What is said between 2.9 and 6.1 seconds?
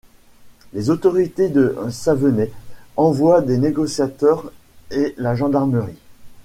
envoient des négociateurs et la gendarmerie.